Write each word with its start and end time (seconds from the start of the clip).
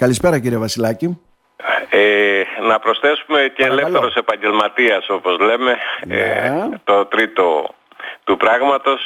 Καλησπέρα 0.00 0.38
κύριε 0.38 0.58
Βασιλάκη. 0.58 1.20
Ε, 1.90 2.42
να 2.68 2.78
προσθέσουμε 2.78 3.38
και 3.56 3.62
Παρακαλώ. 3.62 3.80
ελεύθερος 3.86 4.14
επαγγελματίας 4.14 5.08
όπως 5.08 5.38
λέμε, 5.38 5.76
Ναι. 6.06 6.16
ε, 6.16 6.52
το 6.84 7.04
τρίτο 7.06 7.74
του 8.24 8.36
πράγματος. 8.36 9.00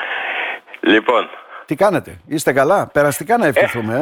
λοιπόν, 0.92 1.28
Τι 1.66 1.74
κάνετε, 1.74 2.20
είστε 2.26 2.52
καλά, 2.52 2.86
περαστικά 2.86 3.36
να 3.36 3.46
ευχηθούμε. 3.46 3.94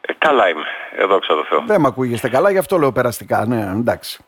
Ε. 0.00 0.10
ε, 0.10 0.14
καλά 0.18 0.48
είμαι, 0.48 0.64
εδώ 0.98 1.18
ξέρω 1.18 1.44
Θεό. 1.44 1.62
Δεν 1.66 1.80
με 1.80 1.86
ακούγεστε 1.86 2.28
καλά, 2.28 2.50
γι' 2.50 2.58
αυτό 2.58 2.78
λέω 2.78 2.92
περαστικά. 2.92 3.44
Ναι, 3.46 3.60
εντάξει. 3.60 4.24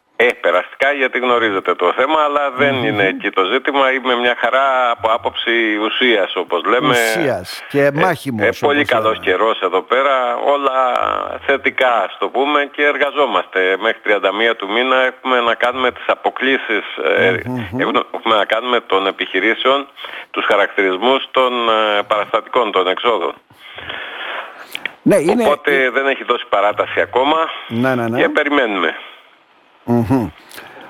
Ε, 0.85 0.87
περαστικά 0.87 0.93
γιατί 0.93 1.19
γνωρίζετε 1.19 1.75
το 1.75 1.93
θέμα, 1.97 2.21
αλλά 2.23 2.51
δεν 2.51 2.75
είναι 2.85 3.07
εκεί 3.07 3.31
το 3.31 3.45
ζήτημα. 3.45 3.93
Είμαι 3.93 4.15
μια 4.15 4.37
χαρά 4.39 4.91
από 4.91 5.13
άποψη 5.13 5.77
ουσίας 5.77 6.37
όπως 6.37 6.65
λέμε. 6.65 6.89
Ουσίας 6.89 7.65
και 7.69 7.91
μάχημος. 7.95 8.43
Ε, 8.43 8.47
όπως 8.47 8.59
πολύ 8.59 8.85
καλός 8.85 9.13
λέμε. 9.19 9.25
καιρός 9.25 9.61
εδώ 9.61 9.83
πέρα, 9.83 10.37
όλα 10.55 10.77
θετικά 11.47 12.03
ας 12.03 12.17
το 12.19 12.29
πούμε 12.29 12.69
και 12.75 12.83
εργαζόμαστε. 12.85 13.77
Μέχρι 13.81 14.01
31 14.05 14.55
του 14.57 14.69
μήνα 14.73 14.97
έχουμε 15.11 15.41
να 15.41 15.55
κάνουμε 15.55 15.91
τις 15.93 16.05
αποκλήσεις, 16.07 16.85
ε, 17.17 17.41
έχουμε 17.79 18.35
να 18.37 18.45
κάνουμε 18.45 18.81
των 18.81 19.07
επιχειρήσεων, 19.07 19.87
τους 20.31 20.45
χαρακτηρισμούς 20.45 21.29
των 21.31 21.53
ε, 21.69 22.03
παραστατικών, 22.07 22.73
των 22.73 22.89
εξόδων. 22.89 23.35
Ναι, 25.03 25.17
είναι... 25.17 25.45
Οπότε 25.45 25.91
δεν 25.91 26.07
έχει 26.07 26.25
δώσει 26.25 26.45
παράταση 26.49 27.01
ακόμα 27.01 27.37
Ναι, 27.69 27.95
ναι, 27.95 28.09
ναι. 28.09 28.21
και 28.21 28.29
περιμένουμε. 28.29 28.95
Μμμ. 29.85 30.31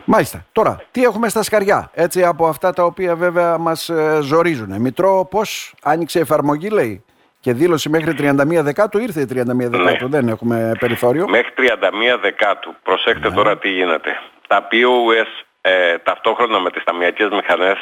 Μάλιστα. 0.04 0.44
Τώρα, 0.52 0.82
τι 0.90 1.02
έχουμε 1.04 1.28
στα 1.28 1.42
σκαριά, 1.42 1.90
έτσι 1.94 2.24
από 2.24 2.46
αυτά 2.46 2.72
τα 2.72 2.84
οποία 2.84 3.16
βέβαια 3.16 3.58
μας 3.58 3.88
ε, 3.88 4.18
ζορίζουν. 4.22 4.80
Μητρό, 4.80 5.26
πώς 5.30 5.74
άνοιξε 5.82 6.18
η 6.18 6.22
εφαρμογή 6.22 6.68
λέει 6.68 7.04
και 7.40 7.52
δήλωση 7.52 7.88
μέχρι 7.88 8.14
31 8.18 8.60
Δεκάτου, 8.62 8.98
ήρθε 8.98 9.20
η 9.20 9.26
31 9.32 9.42
Δεκάτου, 9.46 10.08
δεν 10.08 10.28
έχουμε 10.28 10.72
περιθώριο. 10.78 11.28
Μέχρι 11.28 11.52
31 11.56 12.18
Δεκάτου. 12.20 12.74
Προσέξτε 12.82 13.28
Ναι. 13.28 13.34
τώρα 13.34 13.58
τι 13.58 13.68
γίνεται. 13.68 14.10
Τα 14.48 14.68
POS 14.70 15.44
ε, 15.60 15.98
ταυτόχρονα 15.98 16.58
με 16.60 16.70
τις 16.70 16.84
ταμιακές 16.84 17.28
μηχανές 17.28 17.76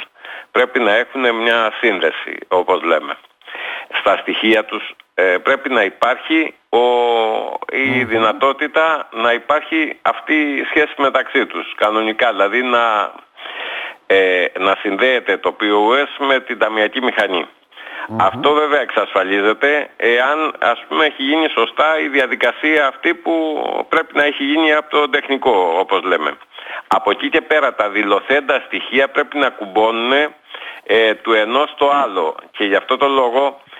πρέπει 0.51 0.81
να 0.81 0.95
έχουν 0.95 1.35
μια 1.43 1.73
σύνδεση 1.81 2.39
όπως 2.49 2.83
λέμε. 2.83 3.17
Στα 4.01 4.17
στοιχεία 4.17 4.65
τους 4.65 4.95
ε, 5.15 5.37
πρέπει 5.43 5.69
να 5.71 5.83
υπάρχει 5.83 6.55
ο, 6.69 6.79
η 7.73 8.05
δυνατότητα 8.05 9.09
να 9.13 9.33
υπάρχει 9.33 9.99
αυτή 10.03 10.35
η 10.35 10.65
σχέση 10.65 10.95
μεταξύ 10.97 11.47
τους 11.47 11.75
κανονικά. 11.75 12.31
Δηλαδή 12.31 12.63
να, 12.63 13.13
ε, 14.07 14.45
να 14.59 14.77
συνδέεται 14.81 15.37
το 15.37 15.57
POS 15.61 16.27
με 16.27 16.41
την 16.41 16.59
ταμιακή 16.59 17.03
μηχανή. 17.03 17.47
Αυτό 18.19 18.53
βέβαια 18.53 18.81
εξασφαλίζεται 18.81 19.89
εάν 19.97 20.55
ας 20.59 20.85
πούμε 20.89 21.05
έχει 21.05 21.23
γίνει 21.23 21.49
σωστά 21.49 22.01
η 22.01 22.09
διαδικασία 22.09 22.87
αυτή 22.87 23.15
που 23.15 23.35
πρέπει 23.89 24.17
να 24.17 24.25
έχει 24.25 24.45
γίνει 24.45 24.73
από 24.73 24.91
το 24.91 25.09
τεχνικό 25.09 25.75
όπως 25.79 26.03
λέμε. 26.03 26.37
Από 26.87 27.11
εκεί 27.11 27.29
και 27.29 27.41
πέρα 27.41 27.75
τα 27.75 27.89
δηλωθέντα 27.89 28.63
στοιχεία 28.67 29.09
πρέπει 29.09 29.39
να 29.39 29.49
κουμπώνουν 29.49 30.13
ε, 30.85 31.15
του 31.15 31.33
ενός 31.33 31.71
στο 31.71 31.91
άλλο 32.05 32.37
και 32.51 32.65
γι' 32.65 32.75
αυτό 32.75 32.97
το 32.97 33.09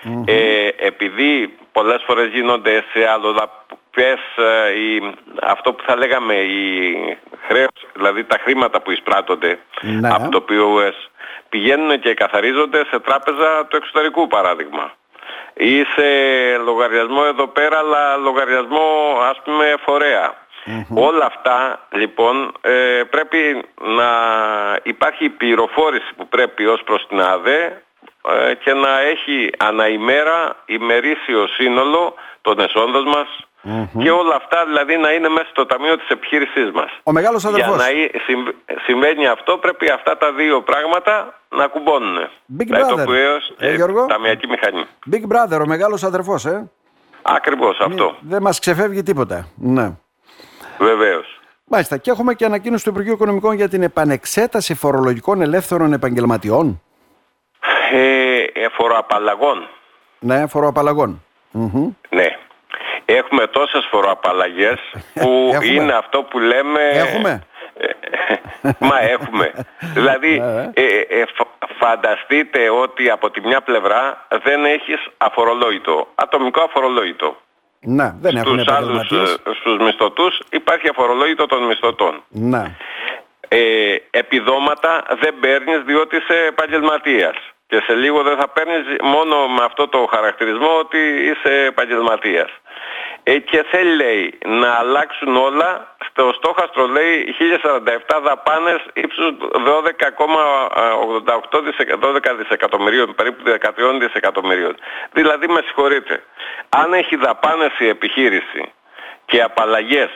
λογο 0.05 0.23
ε, 0.27 0.67
επειδή 0.77 1.57
πολλές 1.71 2.03
φορές 2.05 2.27
γίνονται 2.31 2.83
σε 2.93 3.07
αλλοδαπές 3.07 4.19
ε, 4.35 4.79
η- 4.79 5.13
αυτό 5.41 5.73
που 5.73 5.83
θα 5.87 5.95
λέγαμε 5.97 6.33
η 6.33 7.17
χρέος, 7.47 7.87
δηλαδή 7.93 8.23
τα 8.23 8.37
χρήματα 8.43 8.81
που 8.81 8.91
εισπράττονται 8.91 9.59
Ναι. 9.81 10.09
από 10.13 10.29
το 10.29 10.45
POS 10.49 11.09
πηγαίνουν 11.49 11.99
και 11.99 12.13
καθαρίζονται 12.13 12.85
σε 12.89 12.99
τράπεζα 12.99 13.65
του 13.67 13.75
εξωτερικού 13.75 14.27
παράδειγμα 14.27 14.91
ή 15.53 15.83
σε 15.83 16.05
λογαριασμό 16.65 17.21
εδώ 17.27 17.47
πέρα 17.47 17.77
αλλά 17.77 18.15
λογαριασμό 18.17 19.17
ας 19.29 19.41
πούμε 19.43 19.75
φορέα. 19.85 20.41
Όλα 20.95 21.25
αυτά 21.25 21.87
λοιπόν 21.91 22.51
ε, 22.61 23.01
πρέπει 23.09 23.63
να 23.81 24.09
υπάρχει 24.83 25.25
η 25.25 25.29
πληροφόρηση 25.29 26.13
που 26.17 26.27
πρέπει 26.27 26.65
ως 26.65 26.81
προς 26.83 27.05
την 27.07 27.21
ΑΔΕ 27.21 27.63
ε, 27.65 27.82
και 28.63 28.73
να 28.73 28.99
έχει 29.01 29.49
αναημέρα 29.57 30.55
ημερήσιο 30.65 31.47
σύνολο 31.47 32.13
των 32.41 32.59
εσόδων 32.59 33.03
μας 33.07 33.27
και 34.03 34.11
όλα 34.11 34.35
αυτά 34.35 34.65
δηλαδή 34.65 34.97
να 34.97 35.11
είναι 35.11 35.29
μέσα 35.29 35.47
στο 35.49 35.65
ταμείο 35.65 35.97
της 35.97 36.07
επιχείρησής 36.09 36.71
μας. 36.71 36.89
Ο 37.03 37.11
μεγάλος 37.11 37.41
Για 37.41 37.49
αδερφός. 37.51 37.77
να 37.77 37.89
εί- 37.91 38.11
συμβ- 38.25 38.55
συμβαίνει 38.85 39.27
αυτό 39.27 39.57
πρέπει 39.57 39.89
αυτά 39.89 40.17
τα 40.17 40.31
δύο 40.33 40.61
πράγματα 40.61 41.39
να 41.49 41.67
κουμπώνουν. 41.67 42.17
Big 42.17 42.27
Δηλαδή 42.65 42.83
brother. 42.93 42.97
το 42.97 43.03
πουέως, 43.03 43.53
Ε, 43.57 43.75
Γιώργο. 43.75 44.05
ταμιακή 44.05 44.47
μηχανή. 44.47 44.83
Big 45.11 45.23
Brother, 45.33 45.61
ο 45.61 45.65
μεγάλος 45.65 46.03
αδερφός, 46.03 46.45
ε. 46.45 46.69
Ακριβώς 47.21 47.79
αυτό. 47.79 48.15
Δεν 48.21 48.41
μας 48.41 48.59
ξεφεύγει 48.59 49.03
τίποτα. 49.03 49.47
Ναι. 49.55 49.91
Βεβαίως. 50.77 51.39
Μάλιστα. 51.65 51.97
Και 51.97 52.11
έχουμε 52.11 52.33
και 52.33 52.45
ανακοίνωση 52.45 52.83
του 52.83 52.89
Υπουργείου 52.89 53.13
Οικονομικών 53.13 53.55
για 53.55 53.69
την 53.69 53.83
επανεξέταση 53.83 54.75
φορολογικών 54.75 55.41
ελεύθερων 55.41 55.93
επαγγελματιών. 55.93 56.81
Ε, 57.97 58.43
ε, 58.53 58.67
φοροαπαλλαγών. 58.71 59.67
Ναι, 60.19 60.47
φοροαπαλλαγών. 60.47 61.23
Μμμ. 61.51 61.89
Ναι. 62.09 62.37
Έχουμε 63.05 63.47
τόσες 63.47 63.87
φοροαπαλλαγές 63.91 64.79
που 65.21 65.49
Έχουμε. 65.53 65.73
είναι 65.73 65.93
αυτό 65.93 66.23
που 66.23 66.39
λέμε... 66.39 66.81
Έχουμε. 66.93 67.43
Ε, 67.77 67.87
Μα 68.89 68.99
έχουμε. 69.01 69.51
δηλαδή, 69.93 70.41
Ε, 70.73 70.81
ε, 70.81 71.19
ε, 71.19 71.23
φα- 71.35 71.67
φανταστείτε 71.79 72.69
ότι 72.69 73.09
από 73.09 73.29
τη 73.31 73.41
μια 73.41 73.61
πλευρά 73.61 74.25
δεν 74.43 74.65
έχεις 74.65 75.07
αφορολόγητο, 75.17 76.07
ατομικό 76.15 76.61
αφορολόγητο. 76.61 77.37
Ναι, 77.79 78.13
δεν 78.19 78.35
έχουν 78.35 78.59
Στους 78.59 78.73
άλλους, 78.75 78.89
επαγγελματίες. 78.89 79.33
ε, 79.45 79.53
στους 79.59 79.77
μισθωτούς 79.77 80.39
υπάρχει 80.51 80.89
αφορολόγητο 80.89 81.45
των 81.45 81.63
μισθωτών. 81.63 82.23
Ναι. 82.29 82.75
ε, 83.47 83.95
επιδόματα 84.09 85.03
δεν 85.21 85.35
παίρνεις 85.39 85.81
διότι 85.85 86.15
είσαι 86.15 86.45
επαγγελματίας. 86.47 87.35
Και 87.73 87.83
σε 87.85 87.95
λίγο 87.95 88.21
δεν 88.23 88.37
θα 88.37 88.47
παίρνεις 88.47 88.85
μόνο 89.03 89.47
με 89.47 89.63
αυτό 89.63 89.87
το 89.87 90.07
χαρακτηρισμό 90.13 90.77
ότι 90.77 90.97
είσαι 90.97 91.65
επαγγελματίας. 91.65 92.49
Ε, 93.23 93.37
και 93.37 93.65
θέλει 93.71 93.95
λέει 93.95 94.37
να 94.45 94.73
αλλάξουν 94.73 95.35
όλα 95.35 95.95
στο 96.09 96.33
στόχαστρο 96.35 96.87
λέει 96.87 97.35
1047 97.39 98.19
δαπάνες 98.23 98.81
ύψους 98.93 99.33
12,88 99.65 101.61
δισεκα- 101.63 101.97
12 101.99 102.33
δισεκατομμυρίων, 102.35 103.15
περίπου 103.15 103.43
13 103.43 103.99
δισεκατομμυρίων. 103.99 104.75
Δηλαδή 105.11 105.47
με 105.47 105.61
συγχωρείτε, 105.65 106.23
αν 106.69 106.93
έχει 106.93 107.15
δαπάνες 107.15 107.79
η 107.79 107.87
επιχείρηση 107.87 108.71
και 109.25 109.41
απαλλαγές 109.41 110.09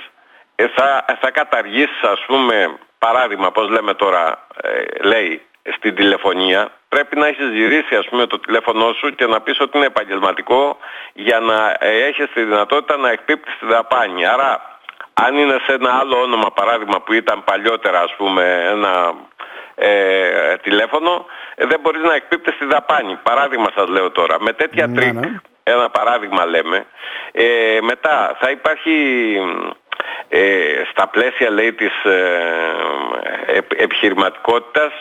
ε, 0.56 0.68
θα, 0.76 1.06
θα 1.22 1.32
καταργήσεις 1.32 2.02
ας 2.02 2.24
πούμε 2.28 2.78
παράδειγμα 3.00 3.52
πώς 3.52 3.70
λέμε 3.70 3.94
τώρα 3.94 4.48
ε, 4.62 4.84
λέει 5.08 5.42
στην 5.76 5.96
τηλεφωνία 5.96 6.72
πρέπει 6.90 7.16
να 7.18 7.28
έχεις 7.28 7.50
γυρίσει 7.50 7.96
ας 7.96 8.08
πούμε 8.10 8.26
το 8.26 8.40
τηλέφωνό 8.40 8.94
σου 8.94 9.16
και 9.16 9.26
να 9.26 9.42
πεις 9.42 9.60
ότι 9.60 9.78
είναι 9.78 9.86
επαγγελματικό 9.86 10.78
για 11.14 11.40
να 11.40 11.76
ε, 11.80 12.04
έχεις 12.06 12.30
τη 12.34 12.44
δυνατότητα 12.44 12.98
να 12.98 13.10
εκπίπτεις 13.12 13.54
τη 13.60 13.66
δαπάνη. 13.66 14.26
Άρα 14.26 14.80
αν 15.14 15.38
είναι 15.38 15.58
σε 15.66 15.74
ένα 15.74 15.98
άλλο 16.00 16.22
όνομα 16.22 16.52
παράδειγμα 16.54 17.02
που 17.02 17.14
ήταν 17.14 17.44
παλιότερα 17.44 18.00
ας 18.02 18.14
πούμε 18.18 18.64
ένα 18.72 19.14
ε, 19.76 20.56
τηλέφωνο 20.58 21.26
ε, 21.56 21.66
δεν 21.66 21.80
μπορείς 21.80 22.02
να 22.02 22.14
εκπίπτεις 22.16 22.58
τη 22.58 22.66
δαπάνη. 22.66 23.20
Παράδειγμα 23.24 23.68
σας 23.76 23.88
λέω 23.88 24.12
τώρα. 24.12 24.36
Με 24.42 24.54
τέτοια 24.54 24.88
Ναι, 24.88 24.96
τρικ 25.02 25.14
ναι. 25.14 25.40
ένα 25.64 25.90
παράδειγμα 25.90 26.46
λέμε. 26.46 26.86
Ε, 27.32 27.78
μετά 27.82 28.38
θα 28.40 28.50
υπάρχει 28.50 28.94
ε, 30.30 30.82
στα 30.92 31.08
πλαίσια 31.08 31.50
λέει 31.52 31.74
της 31.74 32.04
ε, 32.04 32.76
επ- 33.24 33.27
επιχειρηματικότητας 33.58 34.94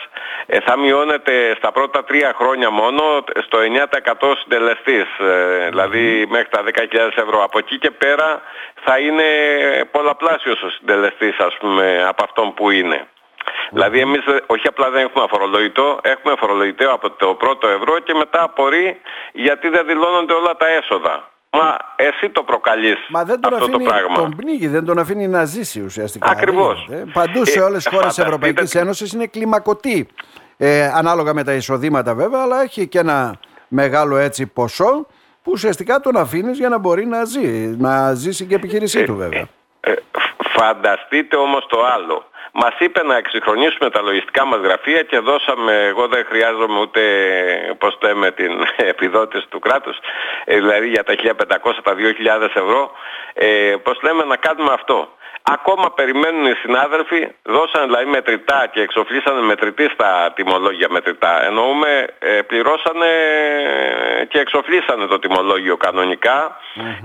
ε, 0.45 0.59
θα 0.59 0.77
μειώνεται 0.77 1.55
στα 1.57 1.71
πρώτα 1.71 2.03
τρία 2.03 2.33
χρόνια 2.37 2.69
μόνο 2.69 3.01
στο 3.45 3.57
9% 4.21 4.33
συντελεστής. 4.41 5.07
Ε, 5.19 5.67
δηλαδή 5.69 6.25
μέχρι 6.29 6.49
τα 6.49 6.63
10.000 6.63 7.09
ευρώ. 7.15 7.43
Από 7.43 7.57
εκεί 7.57 7.77
και 7.77 7.91
πέρα 7.91 8.41
θα 8.83 8.99
είναι 8.99 9.23
πολλαπλάσιος 9.91 10.61
ο 10.61 10.69
συντελεστής 10.69 11.37
ας 11.37 11.57
πούμε 11.59 12.05
από 12.07 12.23
αυτόν 12.23 12.53
που 12.53 12.69
είναι. 12.69 13.07
Δηλαδή 13.69 13.99
εμείς 13.99 14.25
ε, 14.25 14.43
όχι 14.45 14.67
απλά 14.67 14.89
δεν 14.89 15.05
έχουμε 15.05 15.23
αφορολογητό, 15.23 15.99
έχουμε 16.01 16.33
αφορολογητέο 16.33 16.91
από 16.91 17.09
το 17.09 17.33
πρώτο 17.33 17.67
ευρώ 17.67 17.99
και 17.99 18.13
μετά 18.13 18.43
απορεί 18.43 19.01
γιατί 19.31 19.69
δεν 19.69 19.85
δηλώνονται 19.85 20.33
όλα 20.33 20.55
τα 20.55 20.67
έσοδα. 20.67 21.29
Μα 21.51 21.77
εσύ 21.95 22.29
το 22.29 22.43
προκαλείς 22.43 22.97
Μα 23.09 23.23
δεν 23.23 23.39
τον 23.41 23.53
αυτό 23.53 23.65
αφήνει, 23.65 23.83
το 23.83 23.89
πράγμα. 23.89 24.15
τον 24.15 24.35
πνίγει, 24.35 24.67
δεν 24.67 24.85
τον 24.85 24.99
αφήνει 24.99 25.27
να 25.27 25.45
ζήσει 25.45 25.81
ουσιαστικά. 25.81 26.29
Ακριβώς. 26.29 26.85
Δεν- 26.89 27.11
Παντού 27.13 27.45
σε 27.45 27.59
Ε, 27.59 27.61
όλες 27.61 27.83
τις 27.83 27.93
χώρες 27.93 28.07
της 28.15 28.15
φανταστείτε- 28.23 28.27
Ευρωπαϊκής 28.27 28.75
Ένωσης 28.75 29.13
είναι 29.13 29.25
κλιμακωτή. 29.27 30.07
Ε, 30.57 30.87
ανάλογα 30.87 31.33
με 31.33 31.43
τα 31.43 31.53
εισοδήματα 31.53 32.13
βέβαια, 32.15 32.41
αλλά 32.41 32.61
έχει 32.61 32.87
και 32.87 32.99
ένα 32.99 33.39
μεγάλο 33.67 34.17
έτσι 34.17 34.47
ποσό 34.47 35.05
που 35.43 35.51
ουσιαστικά 35.51 35.99
τον 35.99 36.17
αφήνεις 36.17 36.57
για 36.57 36.69
να 36.69 36.77
μπορεί 36.77 37.05
να 37.05 37.23
ζει. 37.23 37.47
Να 37.77 38.13
ζήσει 38.13 38.45
και 38.45 38.53
η 38.53 38.55
επιχείρησή 38.57 39.03
του 39.03 39.15
βέβαια. 39.15 39.47
Ε, 39.79 39.91
φ- 39.93 40.57
φανταστείτε 40.59 41.35
όμως 41.35 41.65
το 41.69 41.85
άλλο. 41.85 42.23
Μας 42.61 42.75
είπε 42.79 43.03
να 43.03 43.15
εξυγχρονίσουμε 43.17 43.89
τα 43.89 44.01
λογιστικά 44.01 44.45
μας 44.45 44.59
γραφεία 44.59 45.01
και 45.03 45.19
δώσαμε, 45.19 45.73
εγώ 45.91 46.07
δεν 46.07 46.25
χρειάζομαι 46.29 46.79
ούτε, 46.79 47.01
πώς 47.77 47.97
το 47.97 48.07
λέμε, 48.07 48.31
την 48.31 48.51
επιδότηση 48.93 49.47
του 49.49 49.59
κράτους, 49.59 49.97
ε, 50.45 50.55
δηλαδή 50.55 50.87
για 50.87 51.03
τα 51.03 51.13
1500, 51.13 51.81
τα 51.83 51.93
2000 51.93 52.55
ευρώ, 52.55 52.91
ε, 53.33 53.75
πώς 53.83 54.01
λέμε 54.01 54.23
να 54.23 54.35
κάνουμε 54.35 54.73
αυτό. 54.73 55.09
Ακόμα 55.41 55.91
περιμένουν 55.91 56.45
οι 56.45 56.53
συνάδελφοι, 56.53 57.27
δώσαν 57.43 57.83
δηλαδή 57.85 58.05
μετρητά 58.05 58.69
και 58.73 58.81
εξοφλήσανε 58.81 59.41
μετρητή 59.41 59.89
στα 59.93 60.31
τιμολόγια 60.35 60.87
μετρητά. 60.89 61.45
Εννοούμε 61.45 62.07
ε, 62.19 62.41
πληρώσανε 62.41 63.09
και 64.29 64.39
εξοφλήσανε 64.39 65.05
το 65.05 65.19
τιμολόγιο 65.19 65.77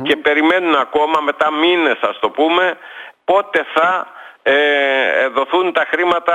και 0.02 0.16
περιμένουν 0.16 0.74
ακόμα 0.74 1.20
μετά 1.20 1.50
μήνες 1.52 1.98
ας 2.00 2.18
το 2.18 2.30
πούμε 2.30 2.78
πότε 3.24 3.66
θα 3.74 4.06
ε, 4.42 5.28
δοθούν 5.28 5.72
τα 5.72 5.86
χρήματα 5.90 6.34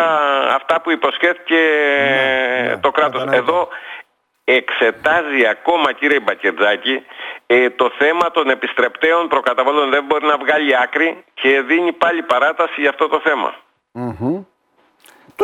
αυτά 0.56 0.82
που 0.82 0.92
υποσχέθηκε 0.92 1.56
ναι, 1.56 2.70
ναι, 2.70 2.78
το 2.78 2.92
κράτος. 2.92 3.24
Εδώ 3.32 3.68
εξετάζει 4.44 5.48
ακόμα 5.48 5.94
κύριε 5.94 6.20
Μπακετζάκη 6.20 7.06
ε, 7.48 7.70
το 7.70 7.92
θέμα 7.98 8.32
των 8.32 8.50
επιστρεπτέων 8.50 9.28
προκαταβολών 9.28 9.90
δεν 9.90 10.04
μπορεί 10.06 10.26
να 10.26 10.38
βγάλει 10.38 10.78
άκρη 10.78 11.24
και 11.34 11.62
δίνει 11.62 11.94
πάλι 11.94 12.22
παράταση 12.22 12.82
για 12.82 12.90
αυτό 12.90 13.08
το 13.08 13.20
θεμα 13.24 13.56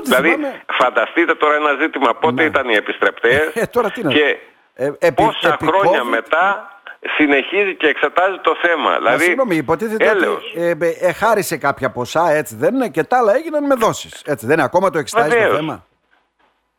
Δηλαδή 0.01 0.37
φανταστείτε 0.79 1.35
τώρα 1.35 1.55
ένα 1.55 1.73
ζήτημα 1.81 2.15
πότε 2.15 2.41
ναι. 2.41 2.43
ήταν 2.43 2.69
οι 2.69 2.73
επιστρεπτές 2.73 3.51
ε, 3.53 3.65
τώρα 3.65 3.89
τι 3.89 4.01
και 4.01 4.37
ε, 4.75 5.11
πόσα 5.11 5.57
χρόνια 5.61 6.03
μετά 6.03 6.72
συνεχίζει 7.17 7.75
και 7.75 7.87
εξετάζει 7.87 8.37
το 8.41 8.55
θέμα. 8.61 8.97
Δηλαδή, 8.97 9.23
συγγνώμη, 9.23 9.55
υποτίθεται 9.55 10.09
ότι 10.09 10.25
ε, 10.55 11.07
ε, 11.07 11.11
χάρισε 11.11 11.57
κάποια 11.57 11.89
ποσά, 11.91 12.31
έτσι 12.31 12.55
δεν 12.55 12.75
είναι, 12.75 12.89
και 12.89 13.03
τα 13.03 13.17
άλλα 13.17 13.35
έγιναν 13.35 13.65
με 13.65 13.75
δόσεις. 13.75 14.21
Έτσι 14.25 14.45
δεν 14.45 14.55
είναι, 14.55 14.63
ακόμα 14.63 14.89
το 14.89 14.97
εξετάζει 14.97 15.47
το 15.47 15.55
θέμα. 15.55 15.85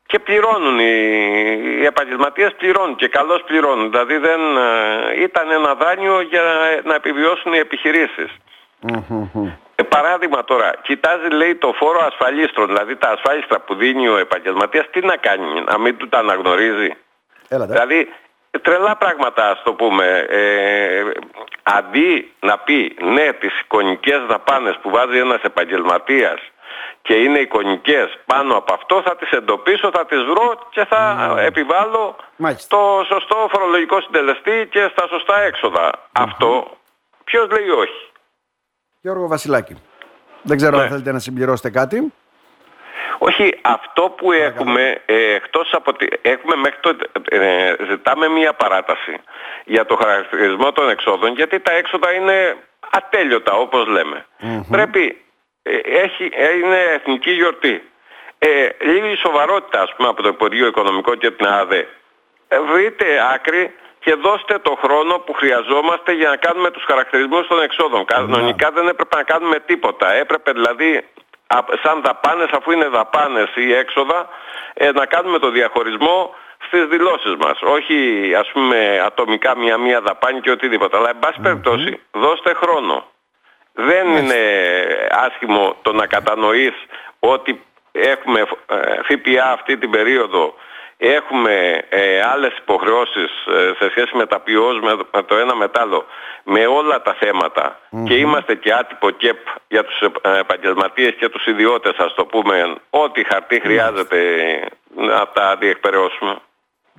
Και 0.06 0.18
πληρώνουν 0.18 0.78
οι, 0.78 0.92
οι 1.80 1.84
επαγγελματίες 1.84 2.54
πληρώνουν 2.54 2.96
και 2.96 3.08
καλώς 3.08 3.42
πληρώνουν. 3.46 3.90
Δηλαδή 3.90 4.16
δεν 4.16 4.40
ε, 4.56 5.22
ήταν 5.22 5.50
ένα 5.50 5.74
δάνειο 5.74 6.20
για 6.20 6.42
να 6.84 6.94
επιβιώσουν 6.94 7.52
οι 7.52 7.58
επιχειρησεις 7.58 8.30
Ε, 9.76 9.82
παράδειγμα 9.82 10.44
τώρα, 10.44 10.74
κοιτάζει 10.82 11.28
λέει 11.28 11.54
το 11.54 11.72
φόρο 11.76 12.00
ασφαλίστρων, 12.06 12.66
δηλαδή 12.66 12.96
τα 12.96 13.08
ασφάλιστρα 13.08 13.60
που 13.60 13.74
δίνει 13.74 14.08
ο 14.08 14.16
επαγγελματίας, 14.16 14.90
τι 14.90 15.00
να 15.00 15.16
κάνει, 15.16 15.64
να 15.70 15.78
μην 15.78 15.96
του 15.96 16.08
τα 16.08 16.18
αναγνωρίζει. 16.18 16.90
Έλα, 17.48 17.66
δηλαδή 17.66 18.08
τρελά 18.62 18.96
πράγματα 18.96 19.50
ας 19.50 19.62
το 19.62 19.72
πούμε. 19.72 20.26
Ε, 20.28 21.02
αντί 21.62 22.32
να 22.40 22.58
πει 22.58 22.96
ναι 23.00 23.32
τις 23.32 23.60
εικονικές 23.60 24.20
δαπάνες 24.28 24.78
που 24.82 24.90
βάζει 24.90 25.18
ένας 25.18 25.42
επαγγελματίας 25.42 26.40
και 27.02 27.14
είναι 27.14 27.38
εικονικές 27.38 28.18
πάνω 28.26 28.56
από 28.56 28.74
αυτό 28.74 29.02
θα 29.02 29.16
τις 29.16 29.30
εντοπίσω, 29.30 29.90
θα 29.94 30.06
τις 30.06 30.22
βρω 30.24 30.68
και 30.70 30.84
θα 30.84 31.34
επιβάλλω 31.38 32.16
το 32.68 33.04
σωστό 33.06 33.48
φορολογικό 33.50 34.00
συντελεστή 34.00 34.68
και 34.70 34.88
στα 34.92 35.06
σωστά 35.08 35.34
Αυτό 36.12 36.76
ποιος 37.24 37.50
λέει 37.50 37.68
όχι; 37.68 38.10
Γιώργο 39.00 39.26
Βασιλάκη. 39.26 39.76
Δεν 40.42 40.56
ξέρω 40.56 40.76
αν 40.76 40.82
ναι. 40.82 40.88
θέλετε 40.88 41.12
να 41.12 41.18
συμπληρώσετε 41.18 41.70
κάτι. 41.70 42.12
Όχι, 43.18 43.58
αυτό 43.62 44.02
που 44.02 44.32
έχουμε, 44.32 45.02
ε, 45.06 45.34
εκτός 45.34 45.72
από 45.72 45.90
ότι 45.90 46.08
έχουμε 46.22 46.56
μέχρι 46.56 46.78
το, 46.80 46.96
ε, 47.28 47.74
ζητάμε 47.88 48.28
μία 48.28 48.52
παράταση 48.52 49.20
για 49.64 49.86
το 49.86 49.96
χαρακτηρισμό 49.96 50.72
των 50.72 50.90
εξόδων, 50.90 51.34
γιατί 51.34 51.60
τα 51.60 51.72
έξοδα 51.72 52.12
είναι 52.12 52.56
ατέλειωτα 52.90 53.52
όπως 53.52 53.86
Πρέπει, 54.70 55.24
ε, 55.62 55.76
έχει, 55.76 56.30
είναι 56.62 56.80
εθνική 56.94 57.30
γιορτή. 57.30 57.82
Ε, 58.38 58.68
λίγη 58.80 59.16
σοβαρότητα 59.16 59.80
ας 59.82 59.94
πούμε 59.96 60.08
από 60.08 60.22
το 60.22 60.28
Υπουργείο 60.28 60.66
Οικονομικό 60.66 61.14
και 61.14 61.30
την 61.30 61.46
ΑΔΕ. 61.46 61.88
Ε, 62.48 62.60
βρείτε 62.60 63.04
άκρη 63.34 63.74
και 64.04 64.14
δώστε 64.14 64.58
το 64.58 64.78
χρόνο 64.82 65.18
που 65.18 65.32
χρειαζόμαστε 65.32 66.12
για 66.12 66.28
να 66.28 66.36
κάνουμε 66.36 66.70
τους 66.70 66.84
χαρακτηρισμούς 66.84 67.46
των 67.46 67.62
εξόδων. 67.62 68.04
Κανονικά 68.04 68.70
δεν 68.70 68.88
έπρεπε 68.88 69.16
να 69.16 69.22
κάνουμε 69.22 69.60
τίποτα. 69.60 70.12
Έπρεπε 70.12 70.52
δηλαδή 70.52 71.04
σαν 71.82 72.02
δαπάνες 72.04 72.50
αφού 72.50 72.70
είναι 72.70 72.88
δαπάνες 72.88 73.50
ή 73.54 73.72
έξοδα 73.74 74.28
ε, 74.74 74.90
να 74.92 75.06
κάνουμε 75.06 75.38
το 75.38 75.50
διαχωρισμό 75.50 76.34
στις 76.66 76.86
δηλώσεις 76.86 77.34
μας. 77.38 77.58
Όχι 77.62 77.96
ας 78.38 78.50
πούμε 78.52 79.02
ατομικά 79.06 79.56
μία-μία 79.56 80.00
δαπάνη 80.00 80.40
και 80.40 80.50
οτιδήποτε. 80.50 80.96
Αλλά 80.96 81.08
εν 81.08 81.18
πάση 81.18 81.40
περιπτώσει 81.40 82.00
δώστε 82.12 82.54
χρόνο. 82.54 83.06
Δεν 83.72 84.06
είναι 84.06 84.40
άσχημο 85.10 85.76
το 85.82 85.92
να 85.92 86.06
κατανοείς 86.06 86.74
ότι 87.18 87.64
έχουμε 87.92 88.40
ε, 88.40 88.76
ΦΠΑ 89.02 89.52
αυτή 89.52 89.76
την 89.78 89.90
περίοδο 89.90 90.54
έχουμε 90.96 91.84
ε, 91.88 92.20
άλλες 92.20 92.56
υποχρεώσεις 92.58 93.30
ε, 93.46 93.72
σε 93.78 93.90
σχέση 93.90 94.16
με 94.16 94.26
τα 94.26 94.40
ποιός, 94.40 94.80
με, 94.80 95.22
το 95.22 95.36
ένα 95.36 95.54
μετάλλο, 95.54 96.04
με 96.44 96.66
όλα 96.66 97.02
τα 97.02 97.14
θεματα 97.14 97.80
και 98.04 98.14
είμαστε 98.14 98.54
και 98.54 98.72
άτυπο 98.72 99.10
ΚΕΠ 99.10 99.46
για 99.68 99.84
τους 99.84 100.00
ε, 100.00 100.38
επαγγελματίες 100.38 101.14
και 101.18 101.28
τους 101.28 101.46
ιδιώτες, 101.46 101.96
ας 101.96 102.14
το 102.14 102.24
πούμε, 102.24 102.74
ό,τι 102.90 103.24
χαρτί 103.24 103.60
χρειάζεται 103.60 104.18
να 104.94 105.28
τα 105.28 105.56
διεκπαιρεώσουμε. 105.56 106.36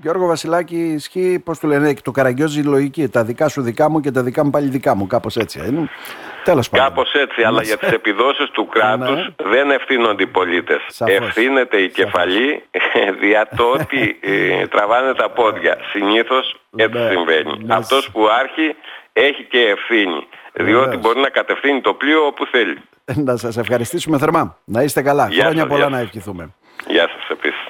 Γιώργο 0.01 0.27
Βασιλάκη, 0.27 0.75
ισχύει, 0.75 1.41
πώς 1.45 1.59
του 1.59 1.67
λένε, 1.67 1.93
το 2.03 2.11
καραγκιόζη 2.11 2.61
λογική. 2.61 3.07
Τα 3.09 3.23
δικά 3.23 3.47
σου 3.47 3.61
δικά 3.61 3.89
μου 3.89 3.99
και 3.99 4.11
τα 4.11 4.23
δικά 4.23 4.43
μου 4.43 4.49
πάλι 4.49 4.69
δικά 4.69 4.95
μου. 4.95 5.07
Κάπως 5.07 5.35
έτσι. 5.35 5.59
Είναι. 5.67 5.89
Τέλος 6.43 6.69
πάντων. 6.69 6.87
Κάπως 6.87 7.13
έτσι, 7.13 7.43
αλλά 7.43 7.61
για 7.61 7.77
τις 7.77 7.91
επιδόσεις 7.91 8.49
του 8.49 8.67
κράτους 8.67 9.15
ναι. 9.15 9.49
δεν 9.49 9.71
ευθύνονται 9.71 10.23
οι 10.23 10.27
πολίτες. 10.27 11.01
Ευθύνεται 11.05 11.77
η 11.77 11.89
κεφαλή 11.89 12.63
δια 13.21 13.47
το 13.55 13.63
ότι 13.63 14.19
ε, 14.21 14.67
τραβάνε 14.67 15.13
τα 15.13 15.29
πόδια. 15.29 15.77
Συνήθως 15.91 16.55
έτσι 16.75 16.97
ναι. 16.97 17.09
συμβαίνει. 17.09 17.63
Ναι. 17.63 17.75
Αυτός 17.75 18.11
που 18.11 18.27
άρχει 18.39 18.75
έχει 19.13 19.43
και 19.43 19.59
ευθύνη. 19.59 20.27
Διότι 20.53 20.97
μπορεί 20.97 21.19
να 21.19 21.29
κατευθύνει 21.29 21.81
το 21.81 21.93
πλοίο 21.93 22.25
όπου 22.25 22.45
θέλει. 22.45 22.77
Να 23.15 23.37
σας 23.37 23.57
ευχαριστήσουμε 23.57 24.17
θερμά. 24.17 24.57
Να 24.65 24.81
είστε 24.81 25.01
καλά. 25.01 25.29
Χρόνια 25.31 25.67
πολλά 25.67 25.89
να 25.89 25.99
ευχηθούμε. 25.99 26.53
Γεια 26.87 27.07
σας 27.07 27.29
επίσης. 27.29 27.64